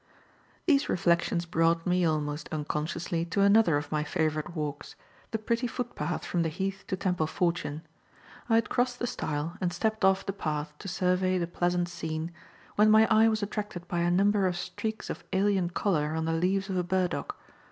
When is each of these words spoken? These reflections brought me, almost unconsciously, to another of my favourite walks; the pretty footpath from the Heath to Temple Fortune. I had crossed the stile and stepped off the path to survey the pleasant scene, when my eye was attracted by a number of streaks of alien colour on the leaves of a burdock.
These 0.65 0.89
reflections 0.89 1.45
brought 1.45 1.85
me, 1.85 2.03
almost 2.05 2.49
unconsciously, 2.51 3.23
to 3.25 3.41
another 3.41 3.77
of 3.77 3.91
my 3.91 4.03
favourite 4.03 4.55
walks; 4.55 4.95
the 5.29 5.37
pretty 5.37 5.67
footpath 5.67 6.25
from 6.25 6.41
the 6.41 6.49
Heath 6.49 6.83
to 6.87 6.97
Temple 6.97 7.27
Fortune. 7.27 7.83
I 8.49 8.55
had 8.55 8.67
crossed 8.67 8.97
the 8.97 9.05
stile 9.05 9.55
and 9.61 9.71
stepped 9.71 10.03
off 10.03 10.25
the 10.25 10.33
path 10.33 10.73
to 10.79 10.87
survey 10.87 11.37
the 11.37 11.45
pleasant 11.45 11.87
scene, 11.87 12.31
when 12.77 12.89
my 12.89 13.05
eye 13.11 13.27
was 13.27 13.43
attracted 13.43 13.87
by 13.87 13.99
a 13.99 14.09
number 14.09 14.47
of 14.47 14.57
streaks 14.57 15.11
of 15.11 15.23
alien 15.33 15.69
colour 15.69 16.15
on 16.15 16.25
the 16.25 16.33
leaves 16.33 16.67
of 16.67 16.77
a 16.77 16.83
burdock. 16.83 17.37